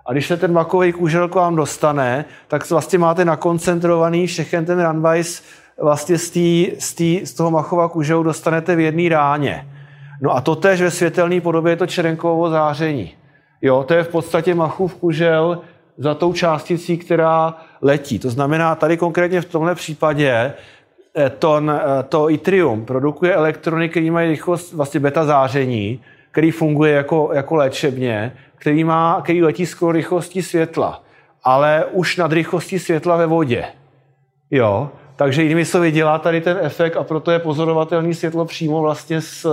[0.05, 4.81] A když se ten makový kužel k vám dostane, tak vlastně máte nakoncentrovaný všechen ten
[4.81, 5.43] runwise
[5.81, 9.67] vlastně z, tý, z, tý, z toho Machova kuželu dostanete v jedné ráně.
[10.21, 13.16] No a to tež ve světelné podobě je to čerenkovo záření.
[13.61, 15.61] Jo, to je v podstatě Machův kužel
[15.97, 18.19] za tou částicí, která letí.
[18.19, 20.53] To znamená, tady konkrétně v tomhle případě
[21.17, 26.93] eh, to, eh, to yttrium produkuje elektrony, které mají rychlost vlastně beta záření, který funguje
[26.93, 31.03] jako, jako léčebně, který, má, který letí skoro rychlostí světla,
[31.43, 33.65] ale už nad rychlostí světla ve vodě.
[34.51, 39.21] Jo, takže jinými slovy dělá tady ten efekt a proto je pozorovatelný světlo přímo vlastně
[39.21, 39.45] z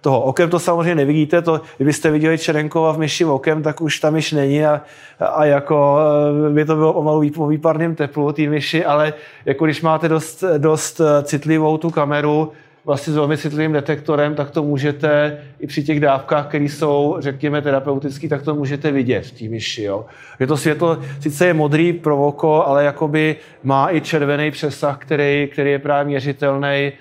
[0.00, 0.50] toho okem.
[0.50, 4.64] To samozřejmě nevidíte, to, kdybyste viděli Čerenkova v myši okem, tak už tam myš není
[4.64, 4.82] a,
[5.20, 5.98] a jako
[6.46, 10.44] eh, by to bylo pomalu po výparném teplu té myši, ale jako když máte dost,
[10.58, 12.52] dost citlivou tu kameru,
[12.86, 17.62] vlastně s velmi citlivým detektorem, tak to můžete i při těch dávkách, které jsou, řekněme,
[17.62, 19.82] terapeutické, tak to můžete vidět v té myši.
[19.82, 20.06] Jo.
[20.40, 25.48] Je to světlo, sice je modrý pro oko, ale jakoby má i červený přesah, který,
[25.52, 26.92] který je právě měřitelný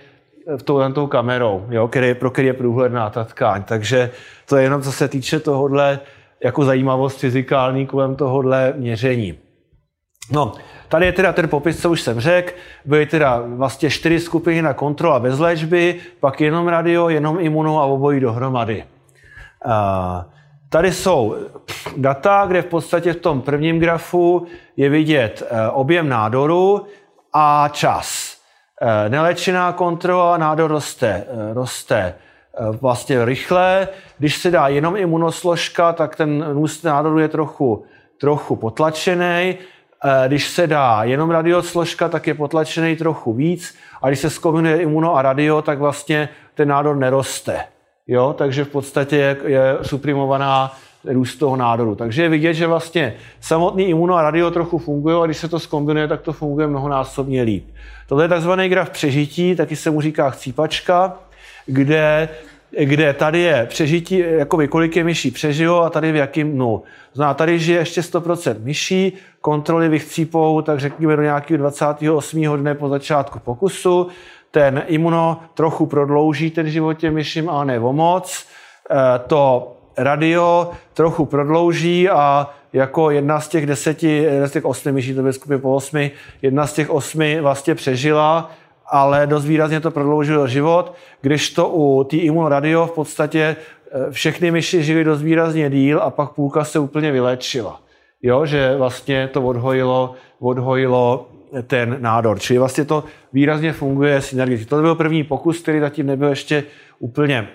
[0.57, 3.63] v tou, tou kamerou, jo, který, pro který je průhledná ta tkáň.
[3.63, 4.11] Takže
[4.49, 5.99] to je jenom, co se týče tohohle
[6.43, 9.37] jako zajímavost fyzikální kolem tohohle měření.
[10.31, 10.53] No,
[10.87, 12.53] tady je teda ten popis, co už jsem řekl.
[12.85, 17.85] Byly teda vlastně čtyři skupiny na kontrola bez léčby, pak jenom radio, jenom imuno a
[17.85, 18.83] obojí dohromady.
[20.69, 21.35] Tady jsou
[21.97, 26.85] data, kde v podstatě v tom prvním grafu je vidět eh, objem nádoru
[27.33, 28.37] a čas.
[28.81, 32.15] Eh, nelečená kontrola, nádor roste, eh, roste
[32.81, 33.87] vlastně rychle.
[34.17, 37.85] Když se dá jenom imunosložka, tak ten růst nádoru je trochu,
[38.19, 39.57] trochu potlačený.
[40.27, 43.75] Když se dá jenom radiosložka, tak je potlačený trochu víc.
[44.01, 47.59] A když se zkombinuje imuno a radio, tak vlastně ten nádor neroste.
[48.07, 48.35] Jo?
[48.37, 51.95] Takže v podstatě je, je suprimovaná růst toho nádoru.
[51.95, 55.59] Takže je vidět, že vlastně samotný imuno a radio trochu fungují a když se to
[55.59, 57.65] zkombinuje, tak to funguje mnohonásobně líp.
[58.07, 61.13] Tohle je takzvaný graf přežití, taky se mu říká chcípačka,
[61.65, 62.29] kde
[62.83, 66.83] kde tady je přežití, jakoby kolik je myší přežilo a tady v jakým dnu.
[67.13, 72.57] Zná, tady žije ještě 100% myší, kontroly vychcípou, tak řekněme do nějakého 28.
[72.57, 74.07] dne po začátku pokusu.
[74.51, 78.45] Ten imuno trochu prodlouží ten život těm myším, ale ne o moc.
[78.91, 84.91] E, to radio trochu prodlouží a jako jedna z těch deseti, jedna z těch osmi
[84.91, 86.11] myší, to by skupiny po osmi,
[86.41, 88.51] jedna z těch osmi vlastně přežila,
[88.87, 93.55] ale dost výrazně to prodloužilo život, když to u té imunoradio v podstatě
[93.91, 97.81] eh, všechny myši žily dost výrazně díl a pak půlka se úplně vylečila.
[98.21, 101.29] Jo, že vlastně to odhojilo, odhojilo
[101.67, 102.39] ten nádor.
[102.39, 104.65] Čili vlastně to výrazně funguje synergicky.
[104.65, 106.63] To byl první pokus, který zatím nebyl ještě
[106.99, 107.47] úplně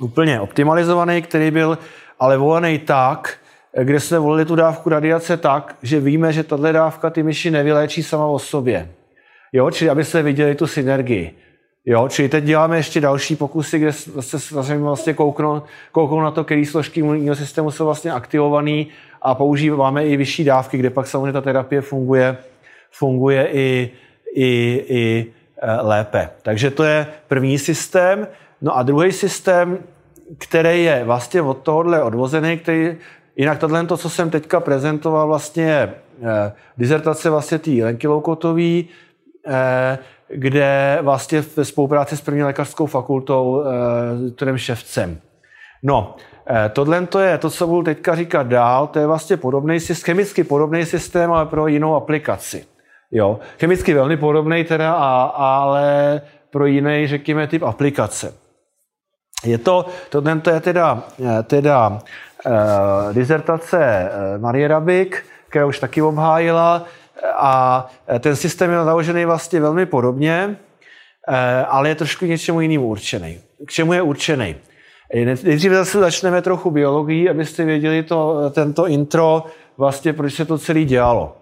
[0.00, 1.78] úplně optimalizovaný, který byl
[2.20, 3.38] ale volený tak,
[3.82, 8.02] kde jsme volili tu dávku radiace tak, že víme, že tahle dávka ty myši nevyléčí
[8.02, 8.90] sama o sobě.
[9.52, 11.34] Jo, čili aby se viděli tu synergii.
[11.84, 16.44] Jo, čili teď děláme ještě další pokusy, kde se vlastně, vlastně kouknou, kouknou na to,
[16.44, 18.84] které složky imunitního systému jsou vlastně aktivované
[19.22, 22.36] a používáme i vyšší dávky, kde pak samozřejmě ta terapie funguje,
[22.90, 23.90] funguje i,
[24.34, 25.26] i, i
[25.62, 26.30] e, lépe.
[26.42, 28.28] Takže to je první systém.
[28.62, 29.78] No a druhý systém,
[30.38, 32.96] který je vlastně od tohohle odvozený, který
[33.36, 38.88] jinak tohle, to, co jsem teďka prezentoval, vlastně je eh, dizertace vlastně tý Lenky Loukotový,
[40.28, 45.20] kde vlastně ve spolupráci s první lékařskou fakultou eh, Trem Ševcem.
[45.82, 46.16] No,
[46.50, 50.14] eh, tohle to je to, co budu teďka říkat dál, to je vlastně podobný systém,
[50.14, 52.66] chemicky podobný systém, ale pro jinou aplikaci.
[53.10, 58.34] Jo, chemicky velmi podobný teda, a, ale pro jiný, řekněme, typ aplikace.
[59.44, 61.02] Je to, tohle je teda,
[61.44, 66.84] teda uh, dizertace Marie Rabik, která už taky obhájila
[67.36, 67.86] a
[68.20, 70.56] ten systém je založený vlastně velmi podobně,
[71.28, 71.34] uh,
[71.68, 73.40] ale je trošku něčemu jinému určený.
[73.66, 74.56] K čemu je určený?
[75.14, 79.44] Nejdříve zase začneme trochu biologií, abyste věděli to, tento intro,
[79.76, 81.36] vlastně proč se to celé dělalo.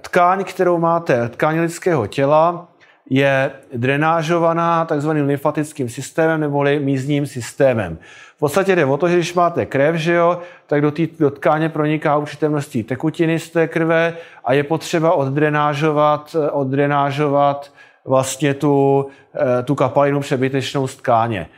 [0.00, 2.68] Tkáň, kterou máte, tkáň lidského těla,
[3.10, 7.98] je drenážovaná takzvaným lymfatickým systémem neboli mízním systémem.
[8.36, 11.30] V podstatě jde o to, že když máte krev, že jo, tak do té do
[11.30, 17.72] tkáně proniká určité množství tekutiny z té krve a je potřeba oddrenážovat, oddrenážovat
[18.04, 21.48] vlastně tu, eh, tu kapalinu přebytečnou z tkáně.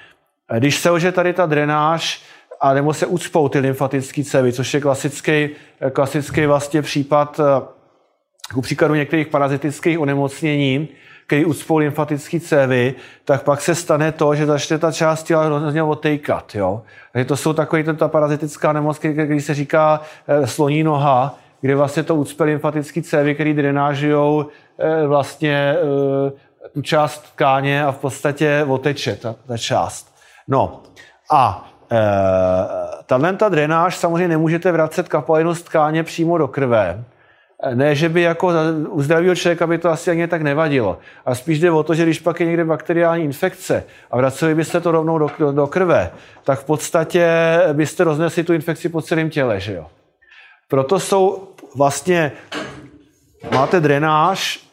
[0.59, 2.23] Když se ože tady ta drenáž,
[2.61, 5.49] a nebo se ucpou ty lymfatické cévy, což je klasický,
[5.93, 7.63] klasický vlastně případ eh,
[8.55, 10.89] ku příkladu některých parazitických onemocnění,
[11.27, 15.83] který ucpou lymfatické cévy, tak pak se stane to, že začne ta část těla hrozně
[15.83, 16.55] otejkat.
[16.55, 16.83] Jo?
[17.13, 22.03] Takže to jsou takový ta parazitická nemoc, který se říká eh, sloní noha, kde vlastně
[22.03, 24.45] to ucpe lymfatické cévy, které drenážují
[24.79, 30.17] eh, vlastně eh, tu část tkáně a v podstatě oteče ta, ta část.
[30.49, 30.83] No
[31.31, 31.99] a e,
[33.07, 37.05] tahle ta drenáž samozřejmě nemůžete vracet kapalinu z tkáně přímo do krve,
[37.75, 38.53] ne, že by jako
[38.89, 40.99] u zdravého člověka by to asi ani tak nevadilo.
[41.27, 44.81] A spíš jde o to, že když pak je někde bakteriální infekce a vraceli byste
[44.81, 46.11] to rovnou do, do, krve,
[46.45, 47.29] tak v podstatě
[47.73, 49.61] byste roznesli tu infekci po celém těle.
[49.61, 49.87] Že jo?
[50.69, 52.33] Proto jsou vlastně,
[53.51, 54.67] máte drenáž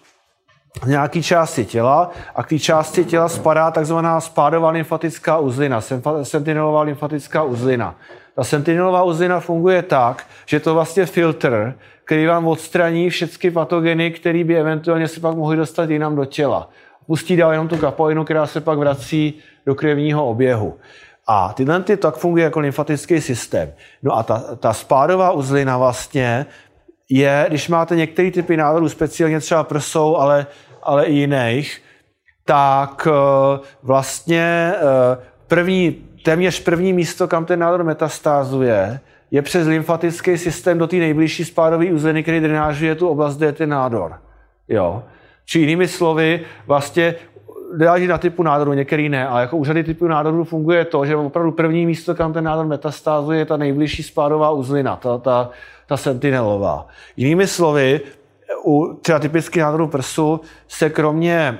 [0.83, 5.81] z nějaké části těla a k té části těla spadá takzvaná spádová lymfatická uzlina,
[6.23, 7.95] sentinelová lymfatická uzlina.
[8.35, 11.73] Ta sentinelová uzlina funguje tak, že to vlastně filtr,
[12.05, 16.69] který vám odstraní všechny patogeny, které by eventuálně se pak mohly dostat jinam do těla.
[17.07, 19.33] Pustí dál jenom tu kapalinu, která se pak vrací
[19.65, 20.77] do krevního oběhu.
[21.27, 23.73] A tyhle ty tak funguje jako lymfatický systém.
[24.03, 26.45] No a ta, ta spádová uzlina vlastně
[27.09, 30.47] je, když máte některé typy nádorů, speciálně třeba prsou, ale,
[30.83, 31.81] ale i jiných,
[32.45, 35.91] tak eh, vlastně eh, první,
[36.23, 38.99] téměř první místo, kam ten nádor metastázuje,
[39.33, 43.51] je přes lymfatický systém do té nejbližší spádové uzliny, který drenážuje tu oblast, kde je
[43.51, 44.13] ten nádor.
[44.69, 45.03] Jo.
[45.45, 47.15] Či jinými slovy, vlastně
[47.79, 51.15] záleží na typu nádoru, některý ne, ale jako u řady typů nádorů funguje to, že
[51.15, 55.49] opravdu první místo, kam ten nádor metastázuje, je ta nejbližší spádová uzlina, ta, ta,
[55.87, 56.87] ta sentinelová.
[57.17, 58.01] Jinými slovy,
[58.65, 61.59] u třeba typických nádorů prsu se kromě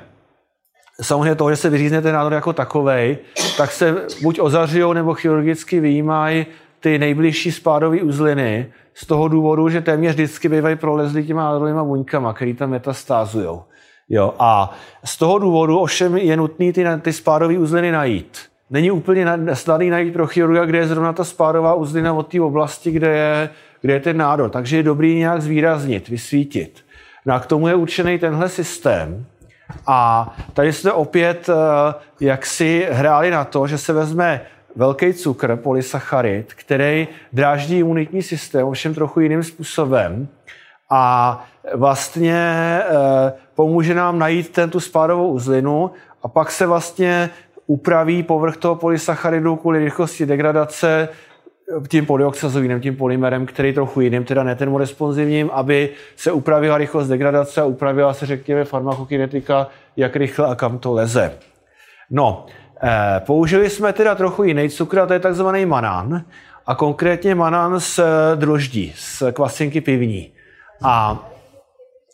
[1.02, 3.18] samozřejmě toho, že se vyřízne ten nádor jako takovej,
[3.58, 6.46] tak se buď ozařují nebo chirurgicky vyjímají
[6.84, 12.34] ty nejbližší spádové uzliny z toho důvodu, že téměř vždycky bývají prolezlí těma nádorovými buňkama,
[12.34, 13.60] který tam metastázují.
[14.10, 14.74] Jo, a
[15.06, 18.40] z toho důvodu ovšem je nutný ty, ty spádové uzliny najít.
[18.70, 22.92] Není úplně snadný najít pro chirurga, kde je zrovna ta spádová uzlina od té oblasti,
[22.92, 23.50] kde je,
[23.82, 24.50] kde je ten nádor.
[24.50, 26.80] Takže je dobrý nějak zvýraznit, vysvítit.
[27.26, 29.26] No a k tomu je určený tenhle systém.
[29.88, 34.42] A tady jste opět eh, jak si hráli na to, že se vezme
[34.76, 40.28] velký cukr, polysacharid, který dráždí imunitní systém, ovšem trochu jiným způsobem.
[40.92, 45.92] A vlastně eh, pomůže nám najít ten, tu spádovou uzlinu
[46.24, 47.30] a pak se vlastně
[47.68, 51.10] upraví povrch toho polysacharidu kvůli rychlosti degradace
[51.88, 54.70] tím polyoxazovým, tím polymerem, který trochu jiným, teda ne ten
[55.52, 60.94] aby se upravila rychlost degradace a upravila se, řekněme, farmakokinetika, jak rychle a kam to
[60.94, 61.34] leze.
[62.10, 62.63] No, eh,
[63.20, 66.24] použili jsme teda trochu jiný cukr, a to je takzvaný manán,
[66.68, 68.00] a konkrétně manán z
[68.36, 70.32] droždí, z kvasinky pivní.
[70.84, 71.20] A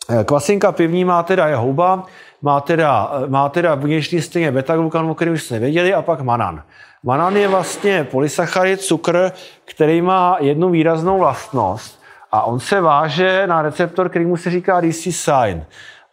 [0.10, 2.05] eh, kvasinka pivní má teda je houba,
[2.41, 6.21] má teda, eh, má teda vnitřní stejně beta-glukan, o kterém už jste věděli, a pak
[6.21, 6.63] manan.
[7.03, 9.32] Manan je vlastně polysacharid, cukr,
[9.65, 12.01] který má jednu výraznou vlastnost
[12.32, 15.65] a on se váže na receptor, který mu se říká DC sign.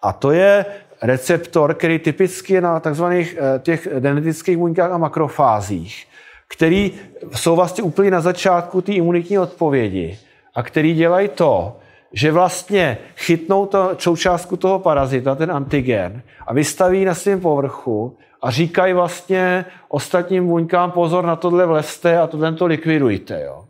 [0.03, 0.65] A to je
[1.03, 3.05] receptor, který typicky je na tzv.
[3.05, 6.07] Eh, těch dendritických buňkách a makrofázích,
[6.49, 6.93] který
[7.35, 10.19] jsou vlastně úplně na začátku té imunitní odpovědi
[10.55, 11.77] a který dělají to,
[12.13, 18.51] že vlastně chytnou to, součástku toho parazita, ten antigen, a vystaví na svém povrchu a
[18.51, 23.43] říkají vlastně ostatním buňkám pozor na tohle vleste a tohle to likvidujte.
[23.45, 23.65] Jo.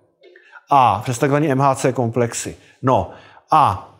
[0.70, 2.56] A přes takzvané MHC komplexy.
[2.82, 3.10] No
[3.50, 3.92] a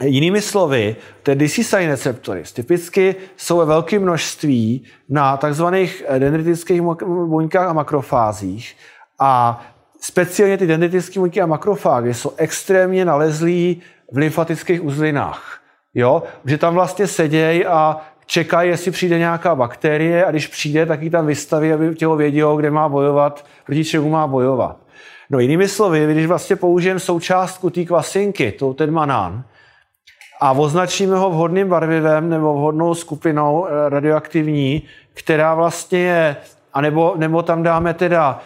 [0.00, 6.82] Jinými slovy, ty DCSI receptory typicky jsou ve velkém množství na takzvaných dendritických
[7.26, 8.76] buňkách a makrofázích
[9.18, 9.60] a
[10.00, 15.60] speciálně ty dendritické buňky a makrofágy jsou extrémně nalezlí v lymfatických uzlinách.
[15.94, 16.22] Jo?
[16.44, 21.10] Že tam vlastně sedějí a čekají, jestli přijde nějaká bakterie a když přijde, tak ji
[21.10, 24.76] tam vystaví, aby tělo vědělo, kde má bojovat, proti čemu má bojovat.
[25.30, 29.44] No jinými slovy, když vlastně použijeme součástku té kvasinky, to ten manán,
[30.42, 34.82] a označíme ho vhodným barvivem nebo vhodnou skupinou eh, radioaktivní,
[35.14, 36.36] která vlastně je,
[36.72, 38.40] anebo, nebo tam dáme teda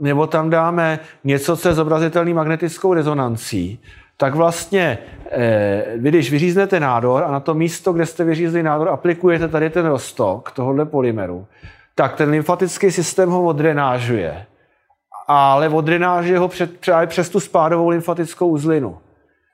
[0.00, 3.80] nebo tam dáme něco, co je zobrazitelný magnetickou rezonancí,
[4.16, 4.98] tak vlastně,
[5.30, 9.70] eh, vy když vyříznete nádor a na to místo, kde jste vyřízli nádor, aplikujete tady
[9.70, 11.46] ten rostok tohohle polymeru,
[11.94, 14.46] tak ten lymfatický systém ho odrenážuje.
[15.28, 16.70] Ale odrenážuje ho před,
[17.06, 18.98] přes tu spádovou lymfatickou uzlinu.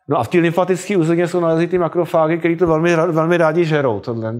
[0.08, 3.64] No a v té lymfatické uzlině jsou nalezlí ty makrofágy, které to velmi, velmi rádi
[3.64, 4.00] žerou.
[4.00, 4.34] Tohle.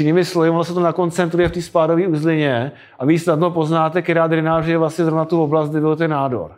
[0.00, 4.26] Jinými slovy, ono se to nakoncentruje v té spádové uzlině a vy snadno poznáte, která
[4.26, 6.52] drenáž je vlastně zrovna tu oblast, kde byl ten nádor.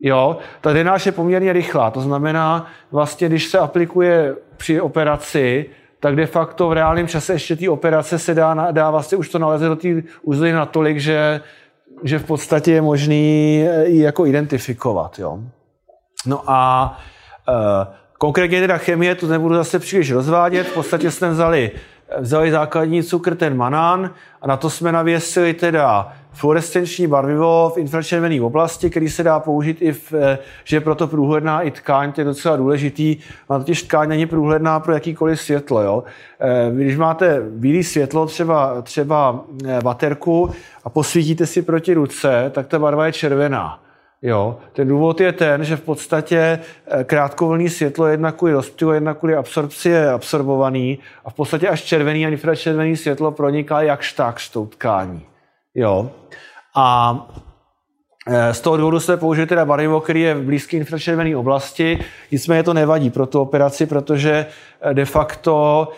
[0.00, 5.70] Jo, ta drenáž je poměrně rychlá, to znamená, vlastně, když se aplikuje při operaci,
[6.00, 9.38] tak de facto v reálném čase ještě té operace se dá, dá vlastně už to
[9.38, 9.88] naleze do té
[10.22, 11.40] uzliny natolik, že,
[12.02, 15.18] že v podstatě je možný ji jako identifikovat.
[15.18, 15.38] Jo.
[16.26, 16.98] No a
[18.18, 21.70] konkrétně teda chemie, to nebudu zase příliš rozvádět, v podstatě jsme vzali
[22.20, 24.10] vzali základní cukr, ten manán,
[24.42, 29.76] a na to jsme navěsili teda fluorescenční barvivo v infračervené oblasti, který se dá použít
[29.80, 33.16] i v, eh, že je proto průhledná i tkáň, to je docela důležitý.
[33.48, 35.82] A totiž tkáň není průhledná pro jakýkoliv světlo.
[35.82, 36.04] Jo.
[36.40, 40.50] Eh, když máte bílé světlo, třeba, třeba eh, baterku,
[40.84, 43.82] a posvítíte si proti ruce, tak ta barva je červená.
[44.24, 49.14] Jo, ten důvod je ten, že v podstatě eh, krátkovlný světlo jedna kvůli rozptylu, jedna
[49.14, 54.40] kvůli absorpci je absorbovaný a v podstatě až červený a infračervený světlo proniká jakž tak
[54.40, 55.22] s tou tkání.
[55.74, 56.10] Jo.
[56.76, 57.16] A
[58.28, 61.98] eh, z toho důvodu se použije teda barvivo, který je v blízké infračervené oblasti,
[62.30, 64.46] nicméně to nevadí pro tu operaci, protože
[64.80, 65.88] eh, de facto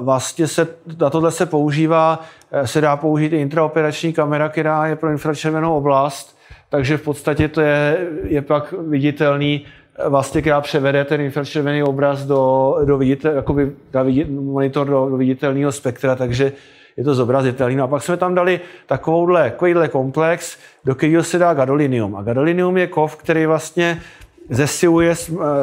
[0.00, 0.68] vlastně se,
[0.98, 2.20] na tohle se používá,
[2.64, 6.36] se dá použít i intraoperační kamera, která je pro infračervenou oblast,
[6.72, 9.64] takže v podstatě to je, je pak viditelný,
[10.08, 15.16] vlastně, která převede ten infračervený obraz do, do viditel, jakoby, na vidit, monitor do, do
[15.16, 16.52] viditelného spektra, takže
[16.96, 17.76] je to zobrazitelný.
[17.76, 22.16] No a pak jsme tam dali takovouhle, takovýhle komplex, do kterého se dá gadolinium.
[22.16, 24.00] A gadolinium je kov, který vlastně
[24.48, 25.14] zesiluje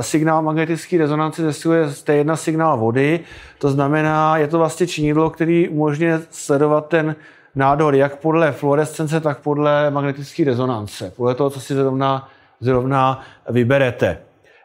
[0.01, 3.19] signál magnetické rezonance, zesiluje T1 signál vody.
[3.59, 7.15] To znamená, je to vlastně činidlo, který umožňuje sledovat ten
[7.59, 12.29] nádor jak podle fluorescence, tak podle magnetické rezonance, podle toho, co si zrovna,
[12.59, 14.17] zrovna vyberete.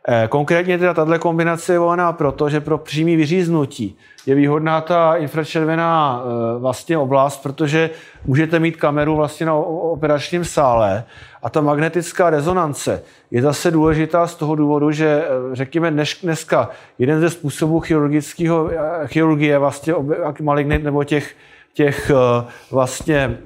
[0.09, 5.17] Eh, konkrétně teda tato kombinace je volená proto, že pro přímý vyříznutí je výhodná ta
[5.17, 7.91] infračervená eh, vlastně oblast, protože
[8.27, 11.05] můžete mít kameru vlastně na operačním sále
[11.43, 15.91] a ta magnetická rezonance je zase důležitá z toho důvodu, že eh, řekněme
[16.23, 18.71] dneska jeden ze způsobů chirurgického,
[19.07, 19.95] chirurgie vlastně
[20.41, 21.35] malignit nebo těch,
[21.75, 22.11] těch
[22.71, 23.39] vlastně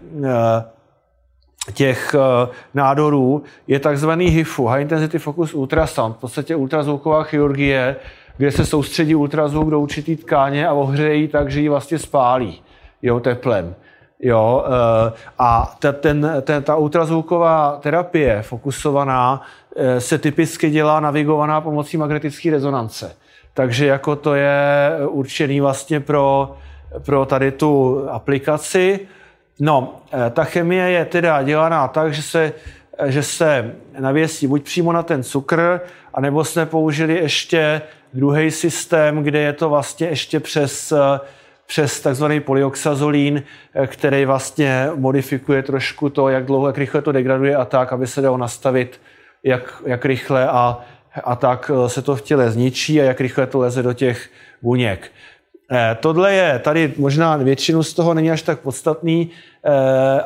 [1.75, 7.97] těch eh, nádorů je takzvaný HIFU, High Intensity Focus Ultrasound, v podstatě ultrazvuková chirurgie,
[8.37, 12.63] kde se soustředí ultrazvuk do určitý tkáně a ohřejí tak, že ji vlastně spálí
[13.03, 13.75] jo, teplem.
[14.21, 19.43] Jo, eh, a ta, ten, ten, ta ultrazvuková terapie fokusovaná
[19.77, 23.17] eh, se typicky dělá navigovaná pomocí magnetické rezonance.
[23.55, 26.57] Takže jako to je určený vlastně pro,
[26.99, 29.01] pro tady tu aplikaci.
[29.61, 32.53] No, eh, ta chemie je teda dělaná tak, že se,
[32.99, 35.81] eh, že se navěsí buď přímo na ten cukr,
[36.15, 37.83] anebo jsme použili ještě
[38.15, 41.21] druhý systém, kde je to vlastně ještě přes, eh,
[41.67, 43.43] přes takzvaný polyoxazolín,
[43.87, 48.21] který vlastně modifikuje trošku to, jak dlouho, jak rychle to degraduje a tak, aby se
[48.21, 49.01] dalo nastavit,
[49.43, 50.81] jak, jak rychle a,
[51.25, 54.31] a tak se to v těle zničí a jak rychle to leze do těch
[54.63, 55.13] buněk.
[55.73, 59.31] Eh, tohle je, tady možná většinu z toho není až tak podstatný,
[59.65, 59.71] eh,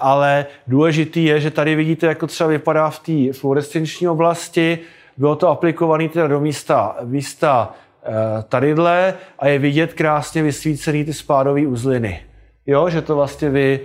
[0.01, 4.79] ale důležitý je, že tady vidíte, jak to třeba vypadá v té fluorescenční oblasti.
[5.17, 7.75] Bylo to aplikované teda do místa, místa
[8.05, 12.21] eh, tadyhle a je vidět krásně vysvícený ty spádové uzliny.
[12.67, 13.81] Jo, že to vlastně vy,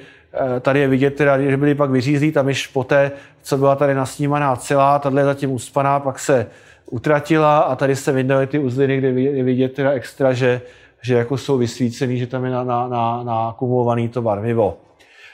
[0.62, 4.55] tady je vidět, teda, že byly pak vyřízlí, tam již poté, co byla tady nasnímaná
[4.55, 6.47] celá, tahle je zatím uspaná, pak se
[6.91, 10.62] utratila a tady se vydaly ty uzliny, kde je vidět teda extra, že
[11.02, 14.78] že jako jsou vysvícený, že tam je na, na, na, na kumulovaný to barvivo.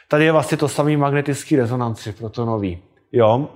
[0.07, 2.79] Tady je vlastně to samý magnetický rezonanci protonový.
[3.11, 3.49] Jo?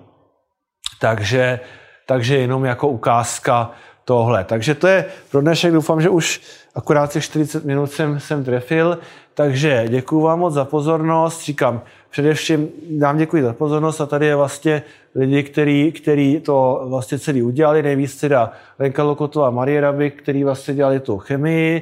[1.00, 1.60] Takže,
[2.06, 3.72] takže jenom jako ukázka
[4.08, 4.44] tohle.
[4.44, 6.42] Takže to je pro dnešek, doufám, že už
[6.76, 9.00] akorát těch 40 minut jsem, jsem trefil,
[9.34, 11.44] takže děkuji vám moc za pozornost.
[11.44, 14.84] Říkám, především dám děkuji za pozornost a tady je vlastně
[15.16, 20.44] lidi, který, který to vlastně celý udělali, nejvíc teda Lenka Lokotová a Marie Raby, který
[20.44, 21.82] vlastně dělali tu chemii,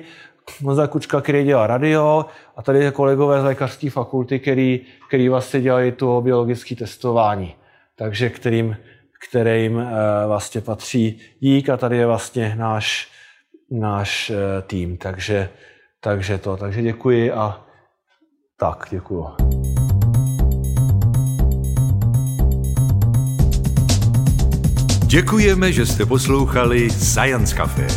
[0.62, 2.26] Moza Kučka, který dělá radio
[2.58, 7.56] a tady je kolegové z lékařské fakulty, který, který vlastně dělají to biologické testování.
[7.96, 8.76] Takže kterým,
[9.30, 9.88] kterým eh,
[10.28, 13.08] vlastně patří dík a tady je vlastně náš,
[13.72, 14.98] náš eh, tým.
[14.98, 15.50] Takže,
[16.00, 17.66] takže to, takže děkuji a
[18.58, 19.28] tak, děkuji.
[25.06, 27.88] Děkujeme, že jste poslouchali Science Café.